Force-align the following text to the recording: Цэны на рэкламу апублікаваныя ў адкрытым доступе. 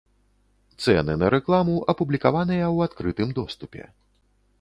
Цэны 0.85 1.13
на 1.23 1.27
рэкламу 1.35 1.75
апублікаваныя 1.93 2.65
ў 2.75 2.91
адкрытым 2.91 3.29
доступе. 3.41 3.83